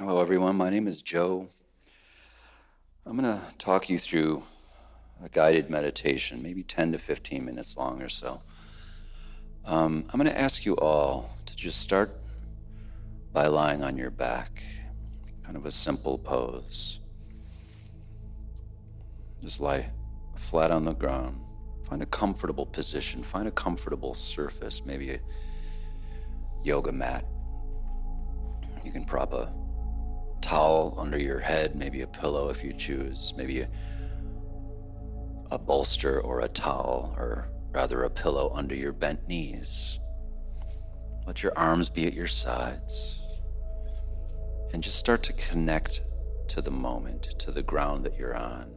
Hello, 0.00 0.22
everyone. 0.22 0.56
My 0.56 0.70
name 0.70 0.88
is 0.88 1.02
Joe. 1.02 1.46
I'm 3.04 3.18
going 3.18 3.38
to 3.38 3.54
talk 3.58 3.90
you 3.90 3.98
through 3.98 4.42
a 5.22 5.28
guided 5.28 5.68
meditation, 5.68 6.42
maybe 6.42 6.62
10 6.62 6.92
to 6.92 6.98
15 6.98 7.44
minutes 7.44 7.76
long 7.76 8.00
or 8.00 8.08
so. 8.08 8.40
Um, 9.66 10.06
I'm 10.08 10.18
going 10.18 10.32
to 10.32 10.40
ask 10.40 10.64
you 10.64 10.74
all 10.76 11.28
to 11.44 11.54
just 11.54 11.82
start 11.82 12.18
by 13.34 13.48
lying 13.48 13.84
on 13.84 13.98
your 13.98 14.08
back, 14.08 14.62
kind 15.44 15.54
of 15.54 15.66
a 15.66 15.70
simple 15.70 16.16
pose. 16.16 17.00
Just 19.42 19.60
lie 19.60 19.90
flat 20.34 20.70
on 20.70 20.86
the 20.86 20.94
ground. 20.94 21.42
Find 21.86 22.00
a 22.00 22.06
comfortable 22.06 22.64
position. 22.64 23.22
Find 23.22 23.46
a 23.46 23.52
comfortable 23.52 24.14
surface, 24.14 24.80
maybe 24.82 25.10
a 25.10 25.20
yoga 26.62 26.90
mat. 26.90 27.26
You 28.82 28.92
can 28.92 29.04
prop 29.04 29.34
a 29.34 29.52
towel 30.40 30.94
under 30.98 31.18
your 31.18 31.40
head, 31.40 31.74
maybe 31.76 32.02
a 32.02 32.06
pillow 32.06 32.48
if 32.48 32.64
you 32.64 32.72
choose, 32.72 33.34
maybe 33.36 33.60
a, 33.60 33.68
a 35.50 35.58
bolster 35.58 36.20
or 36.20 36.40
a 36.40 36.48
towel, 36.48 37.14
or 37.16 37.50
rather 37.72 38.04
a 38.04 38.10
pillow 38.10 38.50
under 38.54 38.74
your 38.74 38.92
bent 38.92 39.26
knees. 39.28 39.98
Let 41.26 41.42
your 41.42 41.52
arms 41.56 41.90
be 41.90 42.06
at 42.06 42.14
your 42.14 42.26
sides. 42.26 43.22
And 44.72 44.82
just 44.82 44.96
start 44.96 45.22
to 45.24 45.32
connect 45.32 46.02
to 46.48 46.60
the 46.60 46.70
moment, 46.70 47.22
to 47.40 47.50
the 47.50 47.62
ground 47.62 48.04
that 48.04 48.18
you're 48.18 48.36
on. 48.36 48.72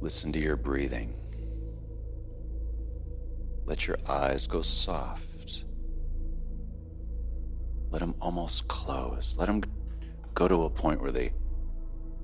Listen 0.00 0.32
to 0.32 0.38
your 0.38 0.56
breathing. 0.56 1.14
Let 3.64 3.86
your 3.86 3.98
eyes 4.08 4.46
go 4.46 4.62
soft. 4.62 5.35
Let 7.96 8.00
them 8.00 8.14
almost 8.20 8.68
close. 8.68 9.38
Let 9.38 9.46
them 9.46 9.62
go 10.34 10.46
to 10.46 10.64
a 10.64 10.68
point 10.68 11.00
where 11.00 11.10
they 11.10 11.32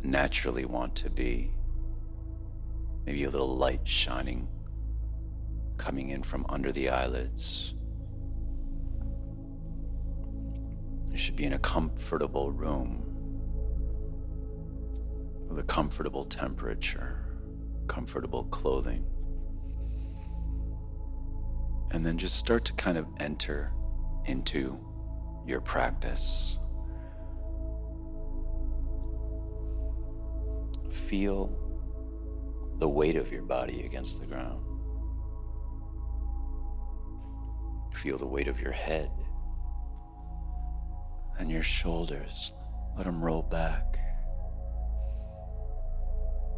naturally 0.02 0.66
want 0.66 0.94
to 0.96 1.08
be. 1.08 1.50
Maybe 3.06 3.24
a 3.24 3.30
little 3.30 3.56
light 3.56 3.88
shining, 3.88 4.48
coming 5.78 6.10
in 6.10 6.24
from 6.24 6.44
under 6.50 6.72
the 6.72 6.90
eyelids. 6.90 7.72
You 11.10 11.16
should 11.16 11.36
be 11.36 11.44
in 11.44 11.54
a 11.54 11.58
comfortable 11.58 12.52
room 12.52 13.06
with 15.48 15.58
a 15.58 15.62
comfortable 15.62 16.26
temperature, 16.26 17.24
comfortable 17.88 18.44
clothing. 18.44 19.06
And 21.92 22.04
then 22.04 22.18
just 22.18 22.36
start 22.36 22.66
to 22.66 22.74
kind 22.74 22.98
of 22.98 23.06
enter 23.20 23.72
into 24.26 24.78
your 25.46 25.60
practice. 25.60 26.58
Feel 30.90 31.58
the 32.78 32.88
weight 32.88 33.16
of 33.16 33.30
your 33.32 33.42
body 33.42 33.84
against 33.84 34.20
the 34.20 34.26
ground. 34.26 34.64
Feel 37.94 38.18
the 38.18 38.26
weight 38.26 38.48
of 38.48 38.60
your 38.60 38.72
head 38.72 39.10
and 41.38 41.50
your 41.50 41.62
shoulders. 41.62 42.52
Let 42.96 43.06
them 43.06 43.22
roll 43.22 43.42
back. 43.42 43.98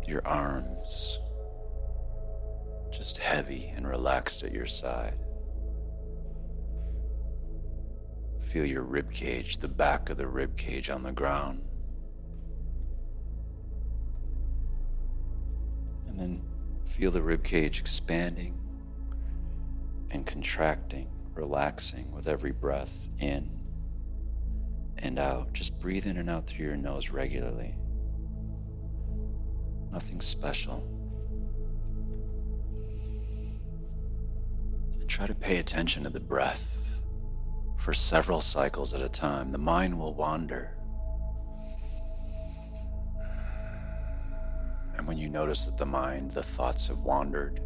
Your 0.07 0.27
arms 0.27 1.19
just 2.95 3.19
heavy 3.19 3.73
and 3.75 3.87
relaxed 3.87 4.45
at 4.45 4.53
your 4.53 4.67
side. 4.67 5.19
Feel 8.55 8.67
your 8.67 8.83
rib 8.85 9.11
cage, 9.11 9.59
the 9.59 9.67
back 9.67 10.11
of 10.11 10.17
the 10.17 10.29
rib 10.29 10.57
cage 10.57 10.89
on 10.89 11.03
the 11.03 11.11
ground. 11.11 11.61
And 16.07 16.17
then 16.17 16.45
feel 16.89 17.11
the 17.11 17.21
rib 17.21 17.43
cage 17.43 17.81
expanding 17.81 18.57
and 20.13 20.25
contracting, 20.25 21.11
relaxing 21.35 22.13
with 22.13 22.29
every 22.29 22.53
breath 22.53 23.09
in 23.19 23.51
and 24.99 25.19
out. 25.19 25.53
Just 25.53 25.81
breathe 25.81 26.07
in 26.07 26.17
and 26.17 26.31
out 26.31 26.47
through 26.47 26.67
your 26.67 26.77
nose 26.77 27.11
regularly. 27.11 27.75
Nothing 29.91 30.21
special. 30.21 30.87
And 35.01 35.09
try 35.09 35.27
to 35.27 35.35
pay 35.35 35.59
attention 35.59 36.05
to 36.05 36.11
the 36.11 36.21
breath 36.21 36.84
for 37.85 37.93
several 37.93 38.41
cycles 38.41 38.95
at 38.95 39.03
a 39.03 39.09
time. 39.11 39.53
The 39.53 39.59
mind 39.59 39.99
will 39.99 40.15
wander. 40.15 40.75
And 44.97 45.07
when 45.07 45.19
you 45.19 45.29
notice 45.29 45.67
that 45.67 45.77
the 45.77 45.85
mind, 45.85 46.31
the 46.31 46.43
thoughts 46.43 46.89
have 46.89 47.01
wandered, 47.01 47.61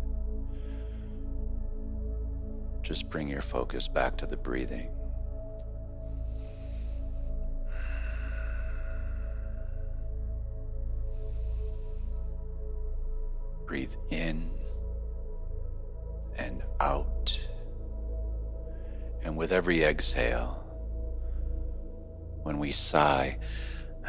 just 2.83 3.09
bring 3.09 3.29
your 3.29 3.43
focus 3.43 3.87
back 3.87 4.17
to 4.17 4.27
the 4.27 4.37
breathing. 4.37 4.91
Breathe 13.67 13.95
in 14.11 14.28
And 19.29 19.37
with 19.37 19.53
every 19.53 19.85
exhale, 19.85 20.65
when 22.45 22.59
we 22.59 22.71
sigh, 22.71 23.39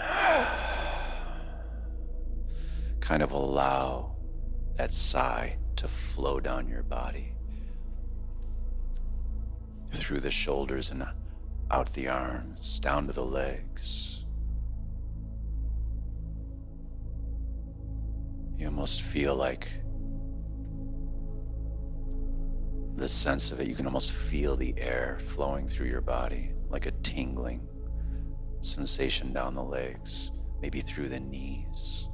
kind 3.02 3.22
of 3.22 3.34
allow 3.34 4.16
that 4.78 4.92
sigh 4.92 5.58
to 5.76 5.90
flow 5.90 6.40
down 6.40 6.70
your 6.70 6.84
body 6.84 7.34
through 9.94 10.22
the 10.22 10.32
shoulders 10.32 10.90
and 10.90 11.04
out 11.70 11.92
the 11.92 12.08
arms, 12.08 12.80
down 12.80 13.06
to 13.08 13.12
the 13.12 13.26
legs. 13.26 14.24
You 18.58 18.68
almost 18.68 19.02
feel 19.02 19.36
like 19.36 19.70
the 23.00 23.08
sense 23.08 23.52
of 23.52 23.60
it. 23.60 23.68
You 23.68 23.76
can 23.76 23.86
almost 23.86 24.12
feel 24.12 24.56
the 24.56 24.76
air 24.78 25.18
flowing 25.28 25.68
through 25.68 25.88
your 25.88 26.02
body, 26.02 26.52
like 26.70 26.86
a 26.86 26.92
tingling 26.92 27.68
sensation 28.62 29.32
down 29.34 29.56
the 29.56 29.64
legs, 29.64 30.32
maybe 30.62 30.82
through 30.82 31.10
the 31.10 31.20
knees, 31.20 32.08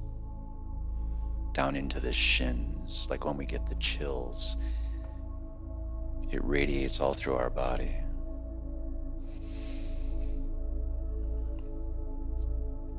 down 1.53 1.75
into 1.75 1.99
the 1.99 2.13
shins, 2.13 3.07
like 3.09 3.25
when 3.25 3.35
we 3.35 3.45
get 3.45 3.65
the 3.67 3.75
chills. 3.75 4.57
It 6.31 6.43
radiates 6.43 6.99
all 6.99 7.13
through 7.13 7.35
our 7.35 7.49
body. 7.49 7.95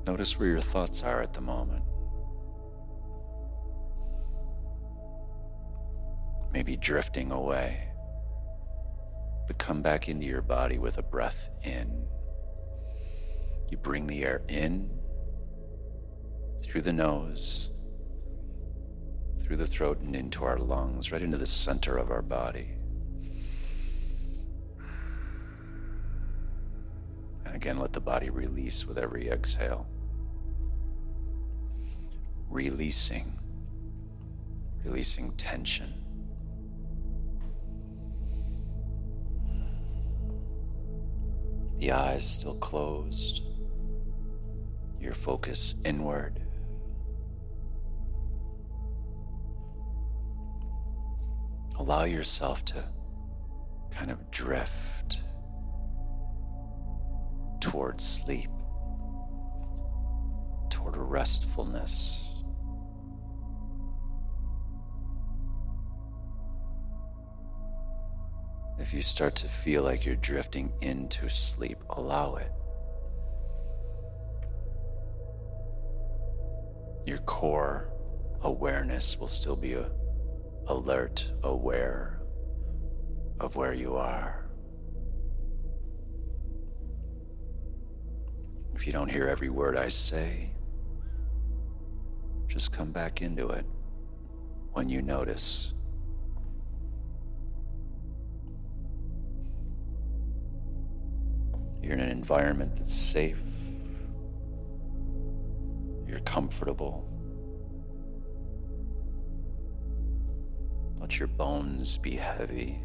Notice 0.07 0.39
where 0.39 0.49
your 0.49 0.61
thoughts 0.61 1.03
are 1.03 1.23
at 1.23 1.33
the 1.33 1.41
moment. 1.41 1.83
Maybe 6.57 6.75
drifting 6.75 7.31
away. 7.31 7.87
But 9.47 9.59
come 9.59 9.83
back 9.83 10.09
into 10.09 10.25
your 10.25 10.41
body 10.41 10.79
with 10.79 10.97
a 10.97 11.03
breath 11.03 11.51
in. 11.63 12.07
You 13.71 13.77
bring 13.77 14.07
the 14.07 14.25
air 14.25 14.41
in 14.49 14.89
through 16.63 16.81
the 16.81 16.95
nose, 16.95 17.73
through 19.39 19.59
the 19.59 19.67
throat, 19.67 20.01
and 20.01 20.17
into 20.17 20.47
our 20.47 20.57
lungs, 20.57 21.13
right 21.13 21.21
into 21.21 21.37
the 21.37 21.45
center 21.45 21.99
of 21.99 22.11
our 22.11 22.23
body. 22.23 22.71
And 27.45 27.55
again, 27.55 27.79
let 27.79 27.93
the 27.93 28.01
body 28.01 28.31
release 28.31 28.87
with 28.87 28.97
every 28.97 29.29
exhale. 29.29 29.87
Releasing, 32.49 33.39
releasing 34.83 35.33
tension. 35.33 36.06
The 41.79 41.93
eyes 41.93 42.29
still 42.29 42.57
closed, 42.57 43.43
your 44.99 45.15
focus 45.15 45.75
inward. 45.85 46.41
Allow 51.79 52.05
yourself 52.05 52.65
to 52.67 52.85
kind 53.91 54.11
of 54.11 54.31
drift 54.31 55.19
toward 57.61 58.01
sleep, 58.01 58.51
toward 60.71 60.97
restfulness. 60.97 62.26
You 68.97 69.03
start 69.03 69.35
to 69.37 69.47
feel 69.47 69.83
like 69.83 70.07
you're 70.07 70.17
drifting 70.17 70.73
into 70.81 71.29
sleep, 71.29 71.77
allow 71.91 72.37
it. 72.37 72.51
Your 77.07 77.19
core 77.19 77.93
awareness 78.41 79.19
will 79.19 79.29
still 79.29 79.55
be 79.55 79.77
alert, 80.67 81.31
aware 81.43 82.23
of 83.39 83.55
where 83.55 83.75
you 83.75 83.97
are. 83.97 84.49
If 88.75 88.87
you 88.87 88.95
don't 88.95 89.11
hear 89.11 89.29
every 89.29 89.51
word 89.51 89.77
I 89.77 89.89
say, 89.89 90.53
just 92.49 92.73
come 92.73 92.93
back 92.93 93.21
into 93.21 93.49
it 93.51 93.67
when 94.73 94.89
you 94.89 95.03
notice. 95.03 95.75
You're 101.87 101.95
in 101.95 102.01
an 102.01 102.11
environment 102.11 102.75
that's 102.75 102.93
safe. 102.93 103.39
You're 106.05 106.19
comfortable. 106.25 107.09
Let 111.01 111.21
your 111.21 111.29
bones 111.29 111.99
be 111.99 112.17
heavy. 112.17 112.81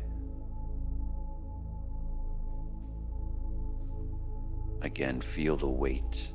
Again, 4.83 5.19
feel 5.19 5.57
the 5.57 5.67
weight 5.67 6.31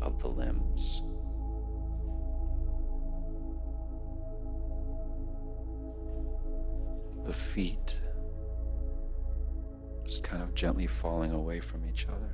of 0.00 0.18
the 0.22 0.28
limbs. 0.28 1.02
The 7.26 7.34
feet 7.34 8.00
just 10.16 10.30
kind 10.30 10.42
of 10.42 10.54
gently 10.54 10.86
falling 10.86 11.32
away 11.32 11.60
from 11.60 11.84
each 11.86 12.06
other. 12.08 12.32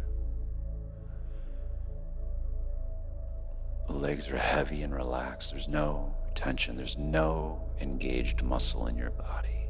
The 3.89 3.95
legs 3.95 4.31
are 4.31 4.39
heavy 4.39 4.83
and 4.83 4.95
relaxed. 4.95 5.51
There's 5.51 5.69
no 5.69 6.15
tension, 6.37 6.77
there's 6.77 6.97
no 6.97 7.61
engaged 7.81 8.45
muscle 8.45 8.87
in 8.87 8.97
your 8.97 9.11
body. 9.11 9.67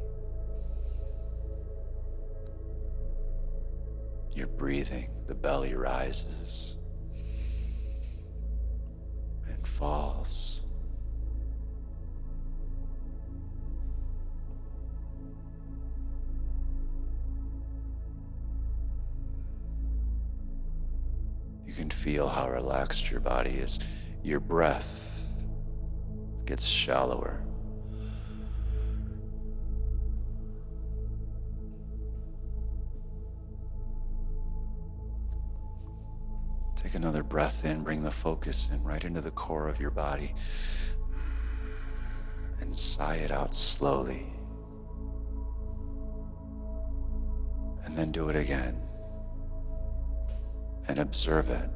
You're 4.35 4.45
breathing, 4.45 5.09
the 5.25 5.33
belly 5.33 5.73
rises 5.73 6.77
and 9.47 9.67
falls. 9.67 10.67
Feel 22.13 22.27
how 22.27 22.47
relaxed 22.47 23.09
your 23.09 23.19
body 23.19 23.49
is. 23.49 23.79
Your 24.21 24.39
breath 24.39 25.25
gets 26.45 26.63
shallower. 26.63 27.43
Take 36.75 36.93
another 36.93 37.23
breath 37.23 37.65
in, 37.65 37.81
bring 37.81 38.03
the 38.03 38.11
focus 38.11 38.69
in 38.71 38.83
right 38.83 39.03
into 39.03 39.19
the 39.19 39.31
core 39.31 39.67
of 39.67 39.79
your 39.79 39.89
body, 39.89 40.35
and 42.61 42.75
sigh 42.75 43.15
it 43.15 43.31
out 43.31 43.55
slowly. 43.55 44.27
And 47.85 47.97
then 47.97 48.11
do 48.11 48.29
it 48.29 48.35
again 48.35 48.79
and 50.87 50.99
observe 50.99 51.49
it. 51.49 51.71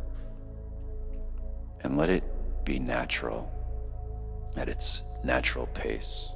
And 1.83 1.97
let 1.97 2.09
it 2.09 2.23
be 2.65 2.79
natural 2.79 3.51
at 4.55 4.67
its 4.67 5.03
natural 5.23 5.67
pace. 5.67 6.29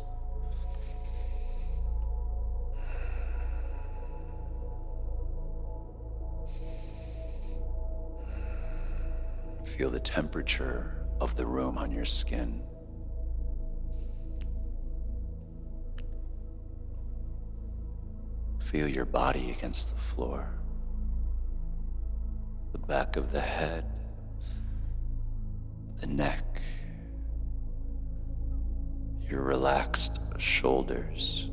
Feel 9.65 9.89
the 9.89 9.99
temperature 9.99 11.05
of 11.19 11.35
the 11.35 11.45
room 11.45 11.77
on 11.77 11.91
your 11.91 12.05
skin. 12.05 12.61
Feel 18.59 18.87
your 18.87 19.05
body 19.05 19.51
against 19.51 19.93
the 19.93 19.99
floor 19.99 20.61
the 22.71 22.77
back 22.77 23.17
of 23.17 23.31
the 23.31 23.41
head, 23.41 23.85
the 26.01 26.07
neck, 26.07 26.61
your 29.29 29.41
relaxed 29.41 30.19
shoulders, 30.37 31.49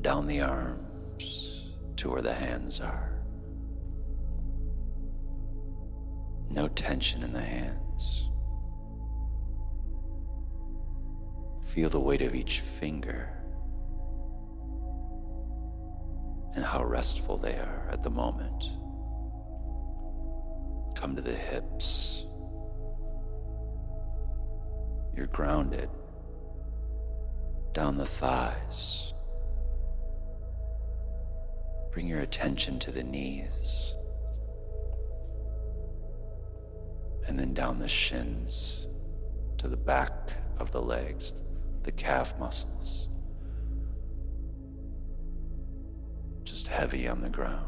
down 0.00 0.26
the 0.26 0.40
arms 0.40 1.72
to 1.96 2.08
where 2.08 2.22
the 2.22 2.32
hands 2.32 2.80
are. 2.80 3.10
No 6.48 6.68
tension 6.68 7.22
in 7.22 7.32
the 7.32 7.42
hands. 7.42 8.30
Feel 11.66 11.90
the 11.90 12.00
weight 12.00 12.22
of 12.22 12.34
each 12.34 12.60
finger. 12.60 13.34
and 16.54 16.64
how 16.64 16.84
restful 16.84 17.36
they 17.36 17.54
are 17.54 17.88
at 17.90 18.02
the 18.02 18.10
moment. 18.10 18.64
Come 20.94 21.16
to 21.16 21.22
the 21.22 21.34
hips. 21.34 22.26
You're 25.16 25.26
grounded. 25.26 25.90
Down 27.72 27.96
the 27.96 28.06
thighs. 28.06 29.12
Bring 31.92 32.06
your 32.06 32.20
attention 32.20 32.78
to 32.80 32.90
the 32.90 33.04
knees. 33.04 33.94
And 37.26 37.38
then 37.38 37.54
down 37.54 37.78
the 37.78 37.88
shins 37.88 38.88
to 39.58 39.68
the 39.68 39.76
back 39.76 40.32
of 40.58 40.72
the 40.72 40.82
legs, 40.82 41.42
the 41.82 41.92
calf 41.92 42.38
muscles. 42.38 43.08
just 46.54 46.68
heavy 46.68 47.08
on 47.08 47.20
the 47.20 47.28
ground. 47.28 47.66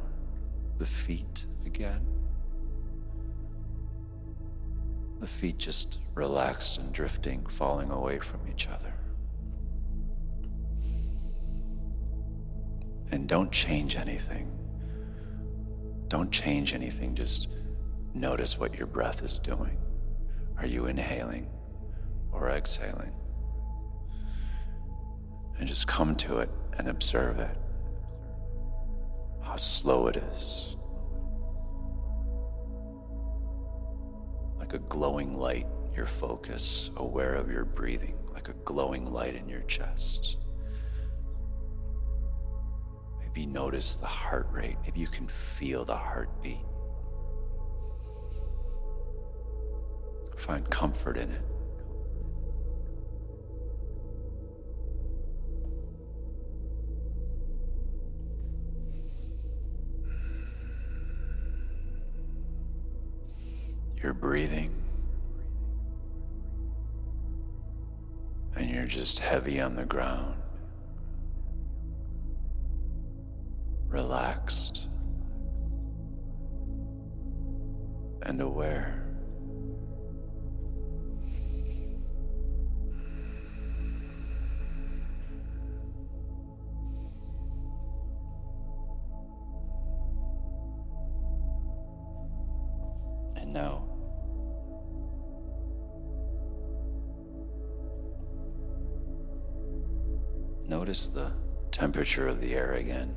The 0.78 0.86
feet 0.86 1.46
again. 1.66 2.15
The 5.20 5.26
feet 5.26 5.58
just 5.58 5.98
relaxed 6.14 6.78
and 6.78 6.92
drifting, 6.92 7.46
falling 7.46 7.90
away 7.90 8.18
from 8.18 8.40
each 8.48 8.68
other. 8.68 8.92
And 13.10 13.28
don't 13.28 13.50
change 13.50 13.96
anything. 13.96 14.50
Don't 16.08 16.30
change 16.30 16.74
anything. 16.74 17.14
Just 17.14 17.48
notice 18.14 18.58
what 18.58 18.74
your 18.74 18.86
breath 18.86 19.22
is 19.22 19.38
doing. 19.38 19.78
Are 20.58 20.66
you 20.66 20.86
inhaling 20.86 21.48
or 22.32 22.50
exhaling? 22.50 23.12
And 25.58 25.66
just 25.66 25.86
come 25.86 26.14
to 26.16 26.38
it 26.38 26.50
and 26.78 26.88
observe 26.88 27.38
it 27.38 27.56
how 29.46 29.56
slow 29.56 30.08
it 30.08 30.16
is. 30.16 30.75
Like 34.66 34.74
a 34.74 34.78
glowing 34.78 35.38
light, 35.38 35.68
your 35.94 36.06
focus, 36.06 36.90
aware 36.96 37.36
of 37.36 37.48
your 37.48 37.64
breathing, 37.64 38.18
like 38.34 38.48
a 38.48 38.52
glowing 38.64 39.12
light 39.12 39.36
in 39.36 39.48
your 39.48 39.60
chest. 39.60 40.38
Maybe 43.20 43.46
notice 43.46 43.96
the 43.96 44.06
heart 44.06 44.48
rate. 44.50 44.76
Maybe 44.82 44.98
you 44.98 45.06
can 45.06 45.28
feel 45.28 45.84
the 45.84 45.94
heartbeat. 45.94 46.58
Find 50.36 50.68
comfort 50.68 51.16
in 51.16 51.30
it. 51.30 51.42
You're 64.06 64.14
breathing. 64.14 64.72
And 68.54 68.70
you're 68.70 68.86
just 68.86 69.18
heavy 69.18 69.60
on 69.60 69.74
the 69.74 69.84
ground, 69.84 70.36
relaxed, 73.88 74.86
and 78.22 78.40
aware. 78.40 79.02
Now, 93.44 93.95
notice 100.68 101.08
the 101.08 101.32
temperature 101.70 102.26
of 102.26 102.40
the 102.40 102.54
air 102.54 102.72
again 102.74 103.16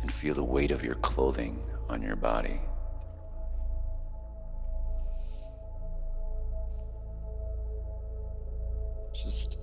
and 0.00 0.12
feel 0.12 0.34
the 0.34 0.44
weight 0.44 0.70
of 0.70 0.84
your 0.84 0.94
clothing 0.96 1.62
on 1.88 2.02
your 2.02 2.16
body. 2.16 2.60
Just 9.14 9.58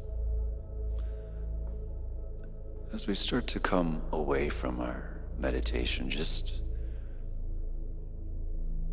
as 2.94 3.08
we 3.08 3.14
start 3.14 3.48
to 3.48 3.60
come 3.60 4.02
away 4.12 4.50
from 4.50 4.80
our 4.80 5.20
meditation, 5.38 6.10
just 6.10 6.62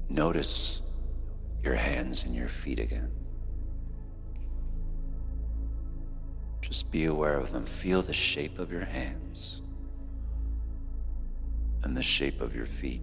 notice 0.08 0.82
your 1.62 1.74
hands 1.74 2.24
and 2.24 2.34
your 2.34 2.48
feet 2.48 2.78
again. 2.78 3.19
Just 6.70 6.92
be 6.92 7.06
aware 7.06 7.34
of 7.34 7.50
them. 7.52 7.66
Feel 7.66 8.00
the 8.00 8.12
shape 8.12 8.60
of 8.60 8.70
your 8.70 8.84
hands 8.84 9.62
and 11.82 11.96
the 11.96 12.02
shape 12.02 12.40
of 12.40 12.54
your 12.54 12.66
feet. 12.66 13.02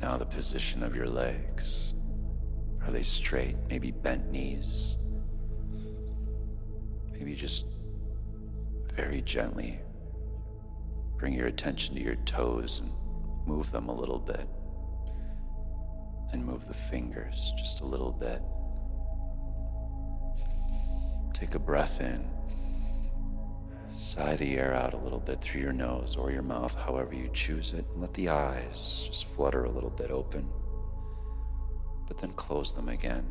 Now, 0.00 0.16
the 0.16 0.26
position 0.26 0.84
of 0.84 0.94
your 0.94 1.08
legs. 1.08 1.94
Are 2.82 2.92
they 2.92 3.02
straight? 3.02 3.56
Maybe 3.68 3.90
bent 3.90 4.30
knees? 4.30 4.96
Maybe 7.12 7.34
just 7.34 7.66
very 8.94 9.20
gently 9.22 9.80
bring 11.16 11.32
your 11.32 11.48
attention 11.48 11.96
to 11.96 12.00
your 12.00 12.14
toes 12.26 12.78
and 12.78 12.92
move 13.44 13.72
them 13.72 13.88
a 13.88 13.92
little 13.92 14.20
bit. 14.20 14.48
And 16.32 16.44
move 16.44 16.68
the 16.68 16.74
fingers 16.74 17.52
just 17.58 17.80
a 17.80 17.84
little 17.84 18.12
bit. 18.12 18.40
Take 21.38 21.54
a 21.54 21.60
breath 21.60 22.00
in. 22.00 22.28
Sigh 23.88 24.34
the 24.34 24.58
air 24.58 24.74
out 24.74 24.92
a 24.92 24.96
little 24.96 25.20
bit 25.20 25.40
through 25.40 25.60
your 25.60 25.72
nose 25.72 26.16
or 26.16 26.32
your 26.32 26.42
mouth, 26.42 26.74
however 26.74 27.14
you 27.14 27.30
choose 27.32 27.74
it. 27.74 27.86
And 27.92 28.00
let 28.00 28.12
the 28.14 28.28
eyes 28.28 29.04
just 29.08 29.26
flutter 29.26 29.64
a 29.64 29.70
little 29.70 29.90
bit 29.90 30.10
open. 30.10 30.48
But 32.08 32.18
then 32.18 32.32
close 32.32 32.74
them 32.74 32.88
again. 32.88 33.24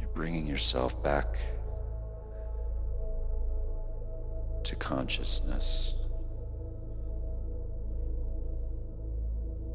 You're 0.00 0.08
bringing 0.08 0.46
yourself 0.46 1.00
back 1.04 1.38
to 4.64 4.74
consciousness. 4.74 5.94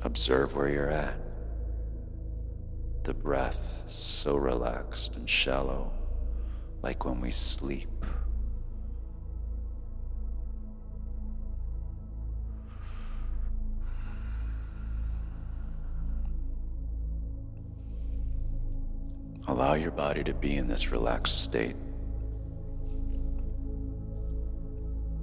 Observe 0.02 0.56
where 0.56 0.70
you're 0.70 0.90
at. 0.90 1.16
The 3.04 3.14
breath 3.14 3.84
so 3.88 4.36
relaxed 4.36 5.16
and 5.16 5.30
shallow, 5.30 5.92
like 6.86 7.04
when 7.04 7.20
we 7.20 7.32
sleep. 7.32 7.90
Allow 19.48 19.74
your 19.74 19.90
body 19.90 20.24
to 20.24 20.34
be 20.36 20.58
in 20.58 20.68
this 20.68 20.92
relaxed 20.92 21.44
state. 21.44 21.76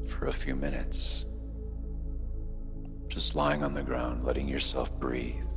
for 0.09 0.29
a 0.29 0.33
few 0.33 0.55
minutes. 0.55 1.27
Just 3.09 3.35
lying 3.35 3.65
on 3.65 3.75
the 3.75 3.83
ground, 3.83 4.23
letting 4.23 4.47
yourself 4.47 4.97
breathe 5.01 5.51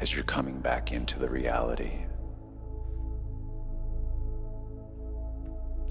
as 0.00 0.14
you're 0.14 0.24
coming 0.24 0.60
back 0.60 0.92
into 0.92 1.18
the 1.18 1.28
reality. 1.28 2.07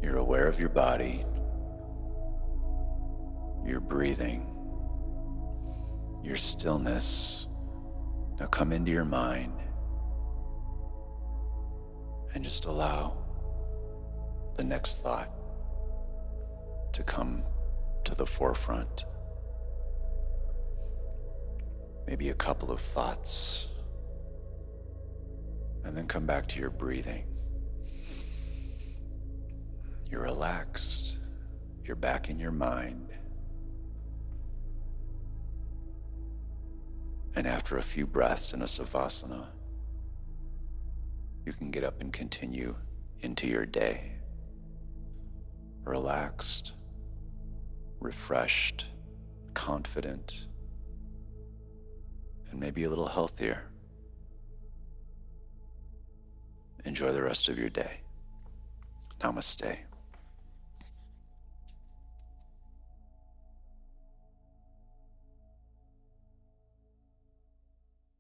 You're 0.02 0.18
aware 0.18 0.48
of 0.48 0.60
your 0.60 0.70
body, 0.70 1.26
your 3.66 3.80
breathing, 3.80 4.46
your 6.24 6.36
stillness. 6.36 7.48
Now 8.40 8.46
come 8.46 8.72
into 8.72 8.92
your 8.92 9.06
mind 9.06 9.54
and 12.34 12.44
just 12.44 12.66
allow 12.66 13.18
the 14.56 14.64
next 14.64 15.02
thought 15.02 15.32
to 16.94 17.04
come 17.04 17.44
to 18.04 18.16
the 18.16 18.26
forefront. 18.26 19.06
Maybe 22.08 22.30
a 22.30 22.34
couple 22.34 22.72
of 22.72 22.80
thoughts. 22.80 23.68
And 25.84 25.96
then 25.96 26.08
come 26.08 26.26
back 26.26 26.48
to 26.50 26.60
your 26.60 26.70
breathing. 26.70 27.37
You're 30.10 30.22
relaxed. 30.22 31.20
You're 31.84 31.96
back 31.96 32.30
in 32.30 32.40
your 32.40 32.52
mind. 32.52 33.14
And 37.36 37.46
after 37.46 37.78
a 37.78 37.82
few 37.82 38.08
breaths 38.08 38.54
in 38.54 38.62
a 38.62 38.66
savasana, 38.66 39.48
you 41.46 41.54
can 41.54 41.72
get 41.72 41.84
up 41.84 42.02
and 42.02 42.12
continue 42.12 42.76
into 43.22 43.48
your 43.48 43.66
day. 43.66 44.14
Relaxed 45.84 46.74
refreshed, 48.00 48.86
confident, 49.54 50.48
and 52.50 52.60
maybe 52.60 52.84
a 52.84 52.90
little 52.90 53.08
healthier. 53.08 53.70
Enjoy 56.86 57.12
the 57.12 57.22
rest 57.22 57.50
of 57.50 57.58
your 57.58 57.70
day. 57.70 58.02
Namaste. 59.20 59.78